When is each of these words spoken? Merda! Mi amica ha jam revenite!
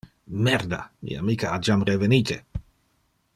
Merda! 0.45 0.79
Mi 1.03 1.17
amica 1.19 1.51
ha 1.51 1.59
jam 1.67 1.85
revenite! 1.91 2.41